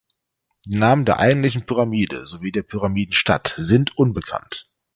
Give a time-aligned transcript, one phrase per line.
[0.65, 4.67] Die Namen der eigentlichen Pyramide sowie der Pyramidenstadt sind unbekannt.